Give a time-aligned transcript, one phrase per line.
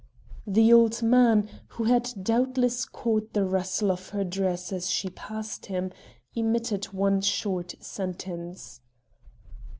[0.47, 5.67] The old man, who had doubtless caught the rustle of her dress as she passed
[5.67, 5.91] him,
[6.35, 8.81] emitted one short sentence.